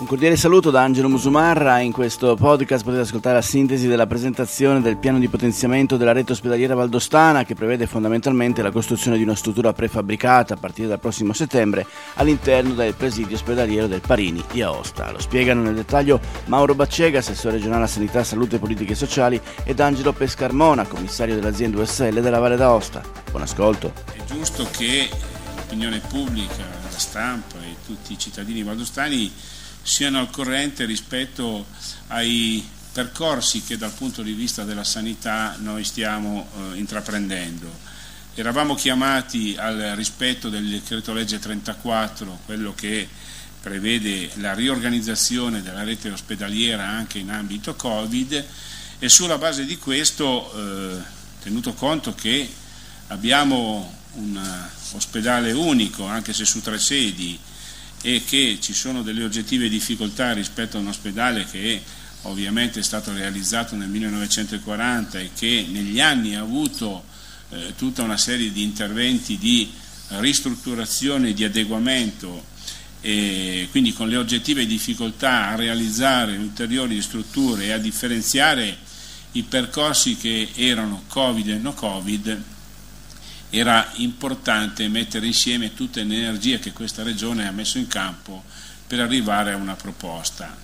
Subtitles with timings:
[0.00, 1.80] Un cordiale saluto da Angelo Musumarra.
[1.80, 6.32] In questo podcast potete ascoltare la sintesi della presentazione del piano di potenziamento della rete
[6.32, 11.34] ospedaliera valdostana che prevede fondamentalmente la costruzione di una struttura prefabbricata a partire dal prossimo
[11.34, 15.12] settembre all'interno del presidio ospedaliero del Parini di Aosta.
[15.12, 19.80] Lo spiegano nel dettaglio Mauro Baccega, assessore regionale a sanità, salute e politiche sociali ed
[19.80, 23.02] Angelo Pescarmona, commissario dell'azienda USL della Valle d'Aosta.
[23.30, 23.92] Buon ascolto.
[24.10, 25.10] È giusto che
[25.56, 29.30] l'opinione pubblica, la stampa e tutti i cittadini valdostani
[29.82, 31.66] siano al corrente rispetto
[32.08, 37.88] ai percorsi che dal punto di vista della sanità noi stiamo eh, intraprendendo.
[38.34, 43.08] Eravamo chiamati al rispetto del decreto legge 34, quello che
[43.60, 48.44] prevede la riorganizzazione della rete ospedaliera anche in ambito Covid
[48.98, 51.02] e sulla base di questo, eh,
[51.42, 52.48] tenuto conto che
[53.08, 54.40] abbiamo un
[54.92, 57.38] ospedale unico, anche se su tre sedi,
[58.02, 61.82] e che ci sono delle oggettive difficoltà rispetto a un ospedale che
[62.22, 67.04] ovviamente è stato realizzato nel 1940 e che negli anni ha avuto
[67.50, 69.70] eh, tutta una serie di interventi di
[70.18, 72.48] ristrutturazione di adeguamento
[73.00, 78.76] e quindi con le oggettive difficoltà a realizzare ulteriori strutture e a differenziare
[79.32, 82.42] i percorsi che erano Covid e no Covid
[83.50, 88.44] era importante mettere insieme tutte le energie che questa regione ha messo in campo
[88.86, 90.56] per arrivare a una proposta.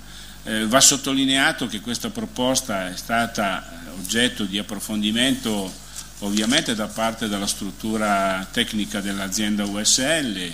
[0.45, 5.85] Eh, va sottolineato che questa proposta è stata oggetto di approfondimento
[6.21, 10.53] ovviamente da parte della struttura tecnica dell'azienda USL,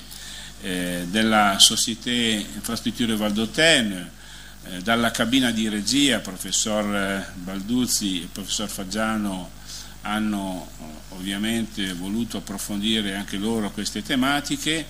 [0.63, 4.11] eh, della Société Infrastrutture Valdotene,
[4.65, 9.61] eh, dalla cabina di regia, professor eh, Balduzzi e professor Faggiano
[10.03, 10.69] hanno
[11.11, 14.87] ovviamente voluto approfondire anche loro queste tematiche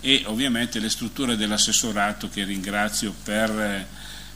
[0.00, 3.86] e ovviamente le strutture dell'assessorato che ringrazio per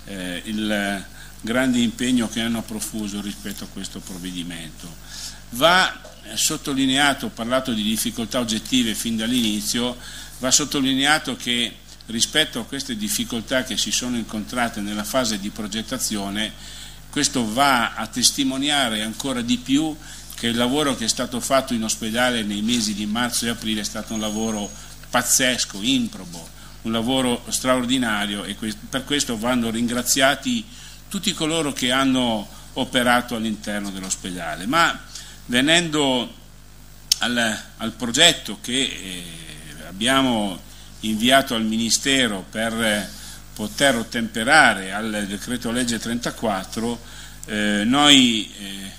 [0.05, 1.05] eh, il
[1.41, 4.89] grande impegno che hanno profuso rispetto a questo provvedimento.
[5.51, 6.01] Va
[6.35, 9.97] sottolineato, ho parlato di difficoltà oggettive fin dall'inizio,
[10.39, 11.77] va sottolineato che
[12.07, 16.53] rispetto a queste difficoltà che si sono incontrate nella fase di progettazione,
[17.09, 19.97] questo va a testimoniare ancora di più
[20.41, 23.83] che il lavoro che è stato fatto in ospedale nei mesi di marzo e aprile
[23.83, 24.71] è stato un lavoro
[25.11, 26.49] pazzesco, improbo,
[26.83, 28.57] un lavoro straordinario e
[28.89, 30.65] per questo vanno ringraziati
[31.11, 34.65] tutti coloro che hanno operato all'interno dell'ospedale.
[34.65, 34.99] Ma
[35.45, 36.33] venendo
[37.19, 39.25] al, al progetto che eh,
[39.89, 40.59] abbiamo
[41.01, 43.11] inviato al Ministero per
[43.53, 47.01] poter ottemperare al decreto legge 34,
[47.45, 48.99] eh, noi eh,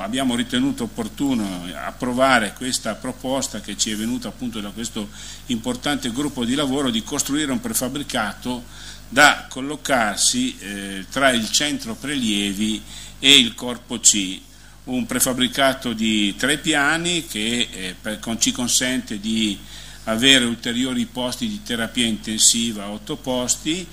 [0.00, 5.08] abbiamo ritenuto opportuno approvare questa proposta che ci è venuta appunto da questo
[5.46, 8.64] importante gruppo di lavoro di costruire un prefabbricato
[9.08, 12.82] da collocarsi eh, tra il centro prelievi
[13.18, 14.40] e il corpo C,
[14.84, 19.58] un prefabbricato di tre piani che eh, per, con, ci consente di
[20.04, 23.86] avere ulteriori posti di terapia intensiva, otto posti,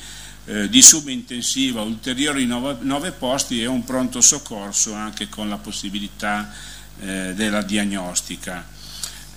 [0.51, 6.51] eh, di subintensiva ulteriori nove posti e un pronto soccorso anche con la possibilità
[6.99, 8.67] eh, della diagnostica.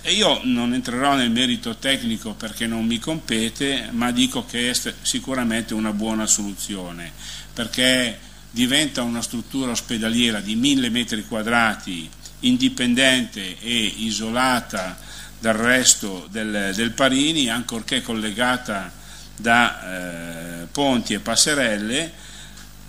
[0.01, 4.93] E io non entrerò nel merito tecnico perché non mi compete, ma dico che è
[5.01, 7.13] sicuramente una buona soluzione,
[7.53, 8.19] perché
[8.51, 12.09] diventa una struttura ospedaliera di mille metri quadrati,
[12.41, 14.99] indipendente e isolata
[15.39, 19.03] dal resto del, del Parini, ancorché collegata
[19.35, 22.11] da eh, ponti e passerelle,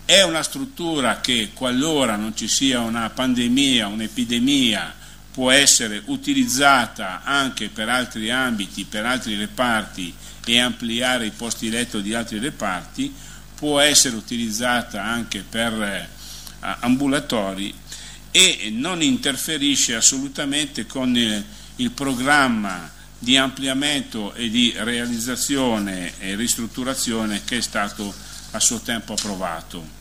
[0.04, 4.94] è una struttura che qualora non ci sia una pandemia, un'epidemia,
[5.32, 10.14] può essere utilizzata anche per altri ambiti, per altri reparti
[10.46, 13.12] e ampliare i posti letto di altri reparti,
[13.56, 16.08] può essere utilizzata anche per eh,
[16.80, 17.74] ambulatori
[18.30, 21.44] e non interferisce assolutamente con il,
[21.76, 28.12] il programma di ampliamento e di realizzazione e ristrutturazione che è stato
[28.50, 29.94] a suo tempo approvato.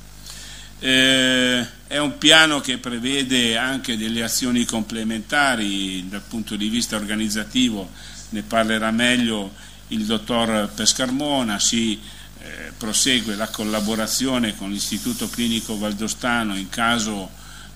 [0.79, 7.89] Eh, è un piano che prevede anche delle azioni complementari dal punto di vista organizzativo,
[8.29, 9.53] ne parlerà meglio
[9.89, 11.99] il dottor Pescarmona, si
[12.39, 17.29] eh, prosegue la collaborazione con l'Istituto Clinico Valdostano in caso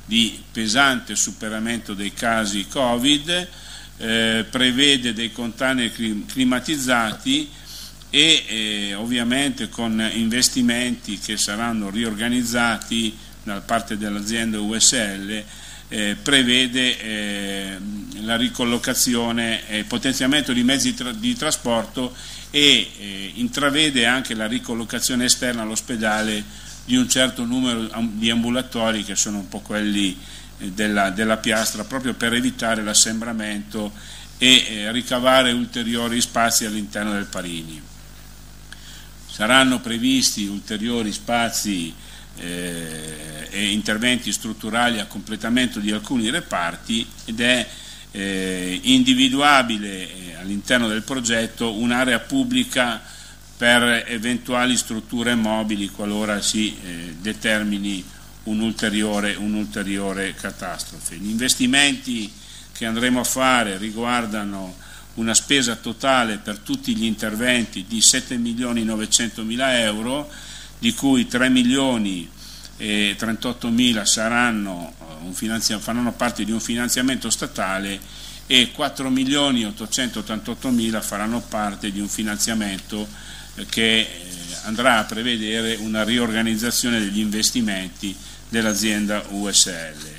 [0.06, 3.48] di pesante superamento dei casi Covid,
[4.00, 5.92] eh, prevede dei container
[6.26, 7.50] climatizzati
[8.10, 15.44] e eh, ovviamente con investimenti che saranno riorganizzati da parte dell'azienda USL
[15.90, 17.78] eh, prevede eh,
[18.22, 22.14] la ricollocazione e il potenziamento di mezzi tra- di trasporto
[22.52, 26.44] e eh, intravede anche la ricollocazione esterna all'ospedale
[26.86, 31.84] di un certo numero di ambulatori che sono un po' quelli eh, della, della piastra
[31.84, 33.92] proprio per evitare l'assembramento
[34.38, 37.82] e eh, ricavare ulteriori spazi all'interno del Parini.
[39.30, 41.94] Saranno previsti ulteriori spazi
[42.38, 47.68] eh, e interventi strutturali a completamento di alcuni reparti ed è
[48.12, 53.02] eh, individuabile eh, all'interno del progetto un'area pubblica
[53.58, 58.04] per eventuali strutture mobili qualora si eh, determini
[58.50, 61.16] un'ulteriore, un'ulteriore catastrofe.
[61.16, 62.32] Gli investimenti
[62.72, 64.76] che andremo a fare riguardano
[65.16, 70.30] una spesa totale per tutti gli interventi di 7 milioni 900 mila euro,
[70.78, 72.30] di cui 3 milioni
[72.78, 74.06] e 38 mila eh,
[75.80, 78.00] faranno parte di un finanziamento statale
[78.48, 83.06] e 4 milioni 888 mila faranno parte di un finanziamento
[83.56, 88.16] eh, che eh, andrà a prevedere una riorganizzazione degli investimenti
[88.50, 90.18] dell'azienda USL.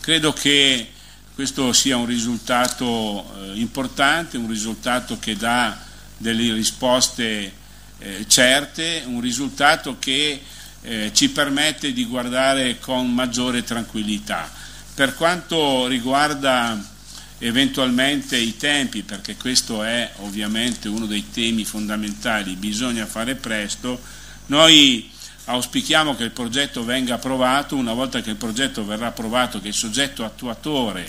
[0.00, 0.90] Credo che
[1.34, 5.78] questo sia un risultato eh, importante, un risultato che dà
[6.16, 7.52] delle risposte
[7.98, 10.40] eh, certe, un risultato che
[10.82, 14.50] eh, ci permette di guardare con maggiore tranquillità.
[14.94, 16.94] Per quanto riguarda
[17.38, 24.00] eventualmente i tempi, perché questo è ovviamente uno dei temi fondamentali, bisogna fare presto,
[24.46, 25.10] noi
[25.44, 29.74] auspichiamo che il progetto venga approvato, una volta che il progetto verrà approvato, che il
[29.74, 31.08] soggetto attuatore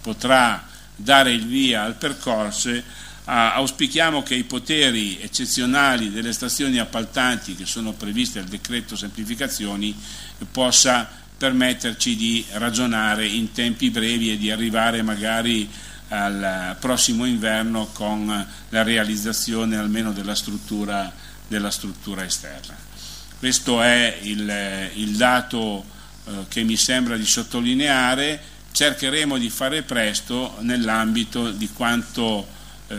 [0.00, 2.70] potrà dare il via al percorso,
[3.24, 9.96] auspichiamo che i poteri eccezionali delle stazioni appaltanti che sono previsti al decreto semplificazioni
[10.50, 15.68] possa permetterci di ragionare in tempi brevi e di arrivare magari
[16.06, 21.12] al prossimo inverno con la realizzazione almeno della struttura,
[21.48, 22.76] della struttura esterna.
[23.40, 25.84] Questo è il, il dato
[26.26, 28.40] eh, che mi sembra di sottolineare
[28.70, 32.46] cercheremo di fare presto nell'ambito di quanto
[32.86, 32.96] eh,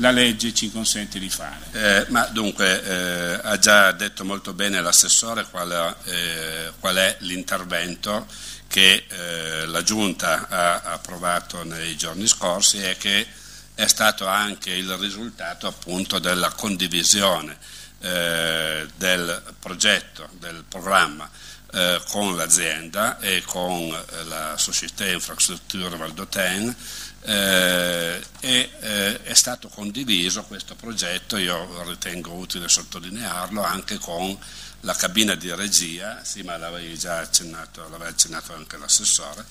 [0.00, 1.60] la legge ci consente di fare.
[1.72, 8.26] Eh, ma dunque eh, ha già detto molto bene l'assessore qual, eh, qual è l'intervento
[8.66, 13.26] che eh, la Giunta ha approvato nei giorni scorsi e che
[13.74, 17.56] è stato anche il risultato appunto della condivisione
[18.00, 21.28] eh, del progetto, del programma
[21.72, 23.88] eh, con l'azienda e con
[24.28, 26.74] la Società Infrastrutture Valdoten
[27.22, 34.36] eh, e eh, è stato condiviso questo progetto, io ritengo utile sottolinearlo, anche con
[34.80, 39.44] la cabina di regia, sì ma l'avevi già accennato, l'aveva accennato anche l'assessore,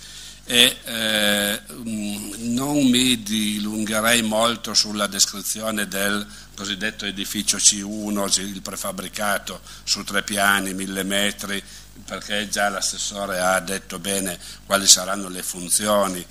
[0.46, 6.26] e eh, mm, non mi dilungherei molto sulla descrizione del
[6.56, 11.62] cosiddetto edificio C1, il prefabbricato su tre piani, mille metri,
[12.04, 16.26] perché già l'assessore ha detto bene quali saranno le funzioni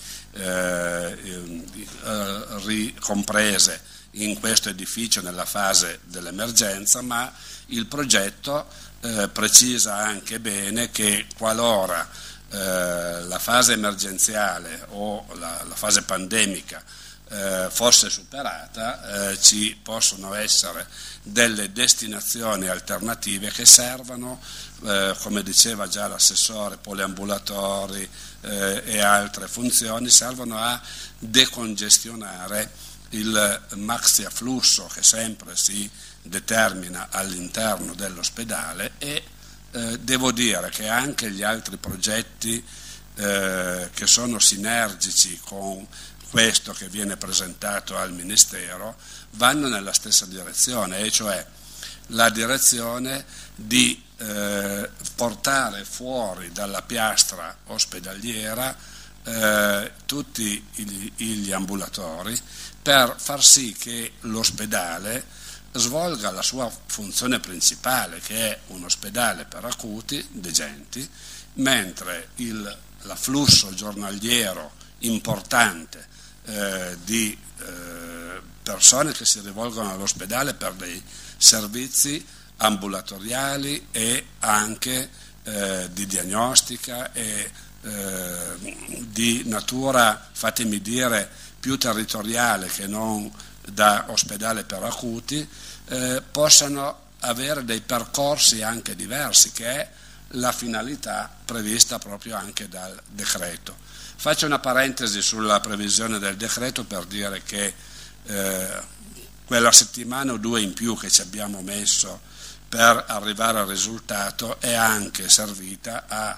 [2.65, 3.81] ricomprese
[4.13, 7.33] in questo edificio nella fase dell'emergenza, ma
[7.67, 8.67] il progetto
[9.01, 12.09] eh, precisa anche bene che qualora
[12.51, 16.83] eh, la fase emergenziale o la, la fase pandemica
[17.31, 20.87] eh, fosse superata, eh, ci possono essere
[21.23, 24.41] delle destinazioni alternative che servano,
[24.85, 28.09] eh, come diceva già l'assessore, poliambulatori
[28.43, 30.81] eh, e altre funzioni, servono a
[31.19, 32.71] decongestionare
[33.11, 35.89] il maxi afflusso che sempre si
[36.23, 39.23] determina all'interno dell'ospedale e
[39.71, 42.63] eh, devo dire che anche gli altri progetti
[43.17, 45.87] eh, che sono sinergici con
[46.31, 48.97] questo che viene presentato al Ministero
[49.33, 51.45] vanno nella stessa direzione, e cioè
[52.09, 58.77] la direzione di eh, portare fuori dalla piastra ospedaliera
[59.25, 62.39] eh, tutti gli, gli ambulatori
[62.81, 65.25] per far sì che l'ospedale
[65.73, 71.09] svolga la sua funzione principale, che è un ospedale per acuti, degenti,
[71.55, 72.31] mentre
[73.03, 76.17] l'afflusso giornaliero importante
[76.49, 81.03] eh, di eh, persone che si rivolgono all'ospedale per dei
[81.37, 82.25] servizi
[82.57, 85.11] ambulatoriali e anche
[85.45, 87.51] eh, di diagnostica e
[87.81, 93.33] di natura, fatemi dire, più territoriale che non
[93.65, 95.49] da ospedale per acuti,
[96.31, 99.91] possano avere dei percorsi anche diversi, che è
[100.33, 103.77] la finalità prevista proprio anche dal decreto.
[104.21, 107.73] Faccio una parentesi sulla previsione del decreto per dire che
[108.25, 108.83] eh,
[109.45, 112.19] quella settimana o due in più che ci abbiamo messo
[112.69, 116.37] per arrivare al risultato è anche servita a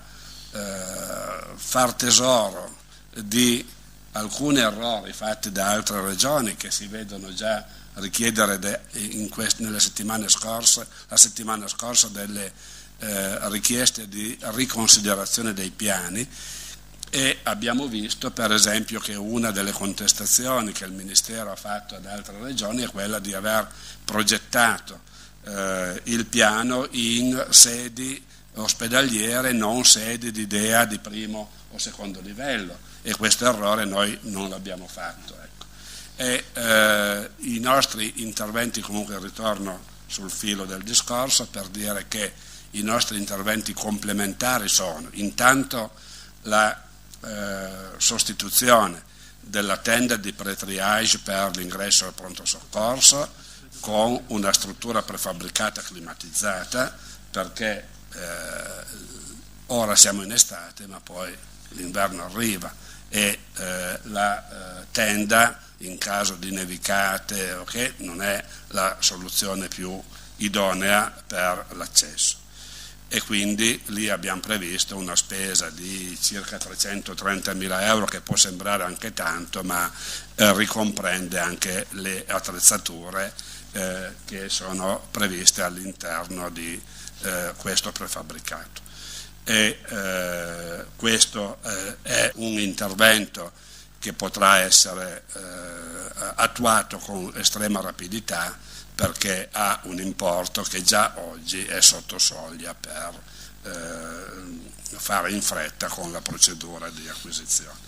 [0.52, 2.76] eh, far tesoro
[3.14, 3.66] di
[4.12, 8.78] alcuni errori fatti da altre regioni che si vedono già richiedere de,
[9.30, 12.52] quest, nelle settimane scorse, la settimana scorsa delle
[12.98, 16.28] eh, richieste di riconsiderazione dei piani
[17.10, 22.06] e abbiamo visto per esempio che una delle contestazioni che il Ministero ha fatto ad
[22.06, 23.68] altre regioni è quella di aver
[24.04, 25.00] progettato
[25.44, 28.24] eh, il piano in sedi
[28.54, 34.48] ospedaliere, non sedi di DEA di primo o secondo livello e questo errore noi non
[34.48, 35.34] l'abbiamo fatto.
[35.34, 35.66] Ecco.
[36.16, 42.32] E eh, i nostri interventi, comunque ritorno sul filo del discorso per dire che
[42.72, 45.90] i nostri interventi complementari sono intanto
[46.42, 46.88] la
[47.22, 49.02] eh, sostituzione
[49.40, 53.28] della tenda di pre-triage per l'ingresso al pronto soccorso
[53.80, 56.94] con una struttura prefabbricata climatizzata
[57.30, 58.84] perché eh,
[59.66, 61.36] ora siamo in estate ma poi
[61.70, 62.72] l'inverno arriva
[63.08, 70.00] e eh, la eh, tenda in caso di nevicate okay, non è la soluzione più
[70.36, 72.39] idonea per l'accesso
[73.12, 78.84] e quindi lì abbiamo previsto una spesa di circa 330 mila euro che può sembrare
[78.84, 79.90] anche tanto ma
[80.36, 83.34] eh, ricomprende anche le attrezzature
[83.72, 86.80] eh, che sono previste all'interno di
[87.22, 88.80] eh, questo prefabbricato.
[89.42, 93.50] E eh, questo eh, è un intervento
[93.98, 95.40] che potrà essere eh,
[96.36, 98.56] attuato con estrema rapidità
[99.00, 103.18] perché ha un importo che già oggi è sotto soglia per
[103.62, 107.78] eh, fare in fretta con la procedura di acquisizione.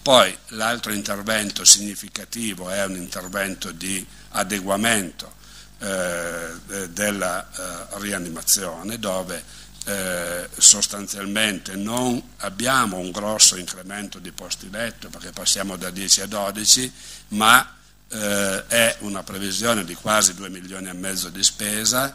[0.00, 5.34] Poi l'altro intervento significativo è un intervento di adeguamento
[5.80, 6.52] eh,
[6.90, 9.42] della eh, rianimazione dove
[9.86, 16.26] eh, sostanzialmente non abbiamo un grosso incremento di posti letto perché passiamo da 10 a
[16.26, 16.92] 12,
[17.30, 17.74] ma
[18.08, 22.14] eh, è una previsione di quasi 2 milioni e mezzo di spesa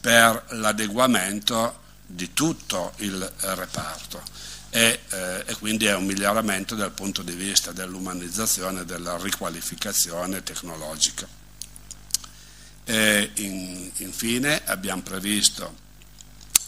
[0.00, 4.22] per l'adeguamento di tutto il reparto
[4.70, 10.42] e, eh, e, quindi è un miglioramento dal punto di vista dell'umanizzazione e della riqualificazione
[10.42, 11.26] tecnologica.
[12.84, 15.74] E in, infine abbiamo previsto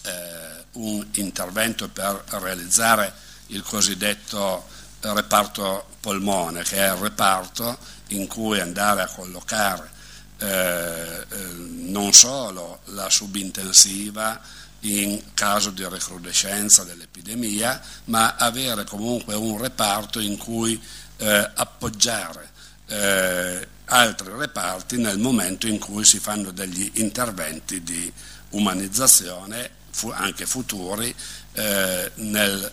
[0.02, 3.12] eh, un intervento per realizzare
[3.48, 4.66] il cosiddetto
[5.02, 7.76] reparto polmone, che è il reparto
[8.08, 9.90] in cui andare a collocare
[10.38, 14.40] eh, eh, non solo la subintensiva
[14.80, 20.80] in caso di recrudescenza dell'epidemia, ma avere comunque un reparto in cui
[21.18, 22.50] eh, appoggiare
[22.88, 28.12] eh, altri reparti nel momento in cui si fanno degli interventi di
[28.50, 29.70] umanizzazione,
[30.10, 31.14] anche futuri,
[31.52, 32.72] eh, nel,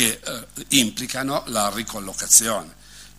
[0.00, 0.18] che
[0.68, 2.74] implicano la ricollocazione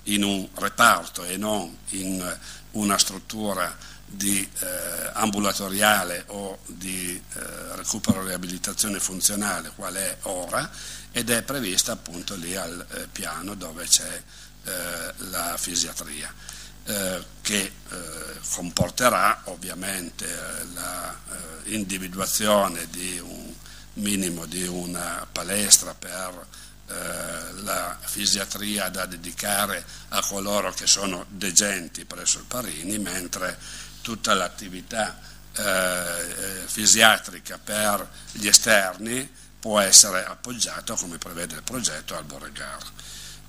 [0.05, 2.37] in un reparto e non in
[2.71, 10.69] una struttura di eh, ambulatoriale o di eh, recupero riabilitazione funzionale qual è ora
[11.11, 14.23] ed è prevista appunto lì al eh, piano dove c'è
[14.65, 16.33] eh, la fisiatria
[16.85, 17.73] eh, che eh,
[18.55, 20.25] comporterà ovviamente
[21.65, 23.53] l'individuazione di un
[23.93, 26.47] minimo di una palestra per
[26.91, 33.57] eh, la fisiatria da dedicare a coloro che sono degenti presso il Parini, mentre
[34.01, 35.17] tutta l'attività
[35.55, 39.29] eh, fisiatrica per gli esterni
[39.59, 42.83] può essere appoggiata, come prevede il progetto, al Borregar.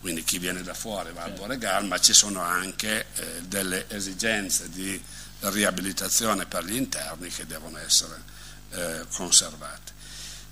[0.01, 4.69] Quindi chi viene da fuori va al Borregar, ma ci sono anche eh, delle esigenze
[4.69, 5.03] di
[5.41, 8.23] riabilitazione per gli interni che devono essere
[8.71, 9.93] eh, conservate.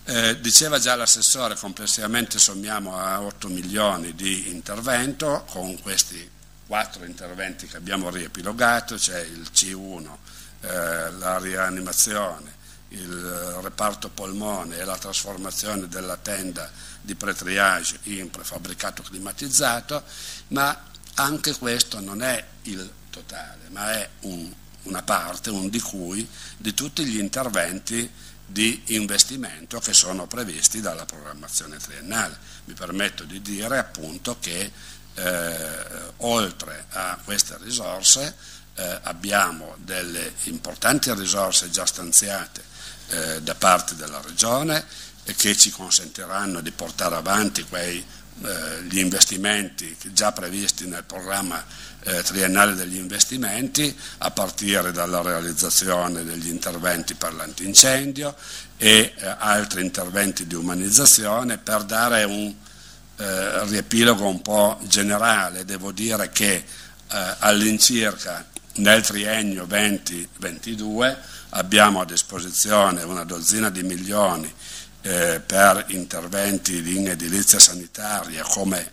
[0.05, 6.29] Eh, diceva già l'assessore, complessivamente sommiamo a 8 milioni di intervento, con questi
[6.67, 10.17] quattro interventi che abbiamo riepilogato, c'è il C1,
[10.63, 13.13] eh, la rianimazione, il
[13.61, 20.03] reparto polmone e la trasformazione della tenda di pretriage in prefabbricato climatizzato,
[20.49, 24.53] ma anche questo non è il totale, ma è un,
[24.85, 26.27] una parte, un di cui,
[26.57, 28.11] di tutti gli interventi
[28.51, 32.37] di investimento che sono previsti dalla programmazione triennale.
[32.65, 34.73] Mi permetto di dire appunto che
[35.15, 38.35] eh, oltre a queste risorse
[38.75, 42.63] eh, abbiamo delle importanti risorse già stanziate
[43.09, 44.85] eh, da parte della Regione
[45.25, 48.05] e che ci consentiranno di portare avanti quei,
[48.43, 51.65] eh, gli investimenti già previsti nel programma
[52.03, 58.35] eh, triennale degli investimenti a partire dalla realizzazione degli interventi per l'antincendio
[58.77, 62.55] e eh, altri interventi di umanizzazione per dare un
[63.17, 65.67] eh, riepilogo un po' generale.
[65.67, 66.65] Devo dire che eh,
[67.41, 71.19] all'incirca nel triennio 2022
[71.51, 74.51] abbiamo a disposizione una dozzina di milioni
[75.03, 78.91] eh, per interventi in edilizia sanitaria come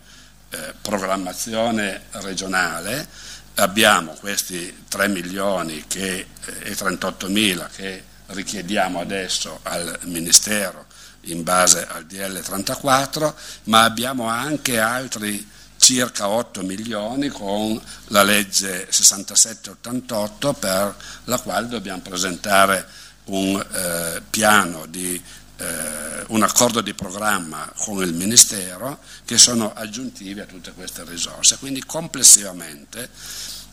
[0.50, 3.08] eh, programmazione regionale,
[3.56, 10.86] abbiamo questi 3 milioni che, eh, e 38 mila che richiediamo adesso al Ministero
[11.22, 15.46] in base al DL 34, ma abbiamo anche altri
[15.78, 20.96] circa 8 milioni con la legge 6788 per
[21.26, 22.86] la quale dobbiamo presentare
[23.26, 25.22] un eh, piano di
[25.58, 25.87] eh,
[26.28, 31.58] un accordo di programma con il Ministero che sono aggiuntivi a tutte queste risorse.
[31.58, 33.10] Quindi complessivamente,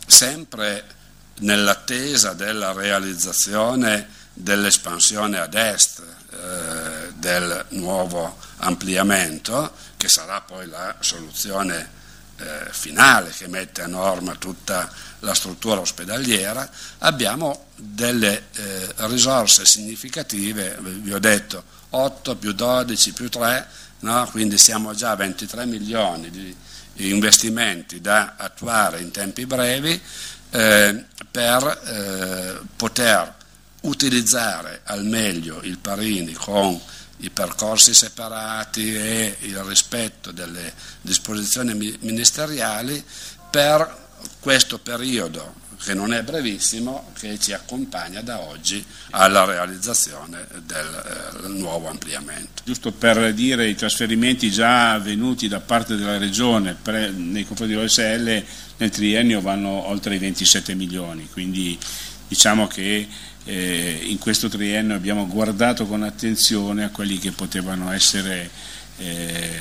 [0.07, 0.85] sempre
[1.39, 12.03] nell'attesa della realizzazione dell'espansione ad est eh, del nuovo ampliamento, che sarà poi la soluzione
[12.39, 20.79] eh, finale che mette a norma tutta la struttura ospedaliera, abbiamo delle eh, risorse significative,
[20.81, 23.67] vi ho detto 8 più 12 più 3,
[24.01, 24.29] no?
[24.31, 26.55] quindi siamo già a 23 milioni di
[26.97, 30.01] investimenti da attuare in tempi brevi
[30.51, 33.35] eh, per eh, poter
[33.83, 36.81] utilizzare al meglio il Parini con
[37.19, 43.03] i percorsi separati e il rispetto delle disposizioni ministeriali
[43.51, 44.03] per
[44.41, 51.49] questo periodo che non è brevissimo, che ci accompagna da oggi alla realizzazione del eh,
[51.49, 52.63] nuovo ampliamento.
[52.65, 58.45] Giusto per dire i trasferimenti già avvenuti da parte della Regione pre, nei confronti dell'OSL
[58.79, 61.79] nel triennio vanno oltre i 27 milioni, quindi
[62.27, 63.07] diciamo che
[63.45, 68.51] eh, in questo triennio abbiamo guardato con attenzione a quelli che potevano essere
[68.99, 69.61] eh,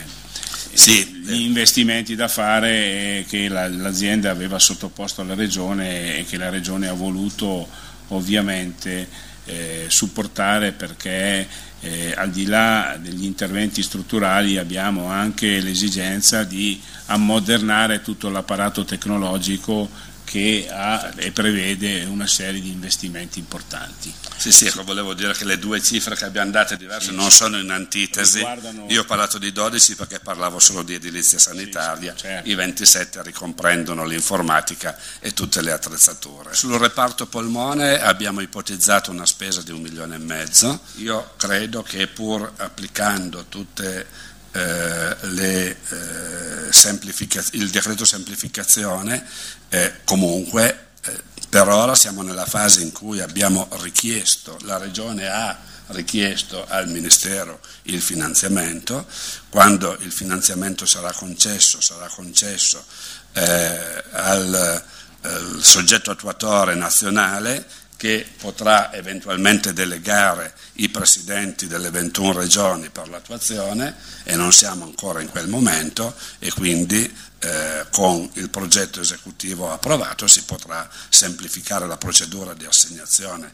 [0.71, 1.21] sì.
[1.25, 6.87] gli investimenti da fare che la, l'azienda aveva sottoposto alla Regione e che la Regione
[6.87, 7.67] ha voluto
[8.09, 9.07] ovviamente
[9.45, 11.47] eh, supportare perché
[11.81, 19.89] eh, al di là degli interventi strutturali abbiamo anche l'esigenza di ammodernare tutto l'apparato tecnologico
[20.23, 24.13] che ha e prevede una serie di investimenti importanti.
[24.37, 27.31] Sì, sì, ecco, volevo dire che le due cifre che abbiamo date diverse sì, non
[27.31, 28.39] sono in antitesi.
[28.39, 28.85] Riguardano...
[28.89, 32.49] Io ho parlato di 12 perché parlavo solo di edilizia sanitaria, sì, certo.
[32.49, 36.53] i 27 ricomprendono l'informatica e tutte le attrezzature.
[36.53, 40.81] Sul reparto polmone abbiamo ipotizzato una spesa di un milione e mezzo.
[40.95, 49.25] Io credo che pur applicando tutte eh, le, eh, il decreto semplificazione,
[50.05, 51.11] comunque eh,
[51.49, 57.59] per ora siamo nella fase in cui abbiamo richiesto, la Regione ha richiesto al Ministero
[57.83, 59.05] il finanziamento,
[59.49, 62.83] quando il finanziamento sarà concesso, sarà concesso
[63.33, 64.83] eh, al,
[65.21, 67.65] al soggetto attuatore nazionale
[67.97, 75.21] che potrà eventualmente delegare i presidenti delle 21 regioni per l'attuazione e non siamo ancora
[75.21, 81.97] in quel momento e quindi eh, con il progetto esecutivo approvato si potrà semplificare la
[81.97, 83.51] procedura di assegnazione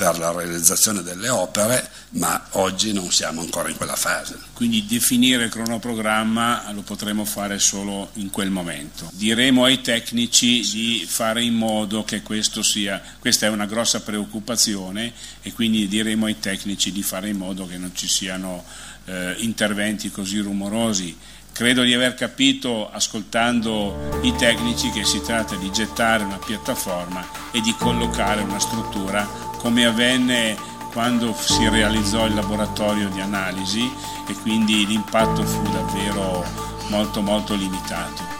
[0.00, 4.38] per la realizzazione delle opere, ma oggi non siamo ancora in quella fase.
[4.54, 9.10] Quindi definire il cronoprogramma lo potremo fare solo in quel momento.
[9.12, 12.22] Diremo ai tecnici di fare in modo che
[12.62, 17.66] sia, questa è una grossa preoccupazione e quindi diremo ai tecnici di fare in modo
[17.66, 18.64] che non ci siano
[19.06, 21.16] eh, interventi così rumorosi
[21.52, 27.60] Credo di aver capito, ascoltando i tecnici, che si tratta di gettare una piattaforma e
[27.60, 29.26] di collocare una struttura
[29.58, 30.56] come avvenne
[30.90, 33.90] quando si realizzò il laboratorio di analisi
[34.26, 36.44] e quindi l'impatto fu davvero
[36.88, 38.39] molto molto limitato.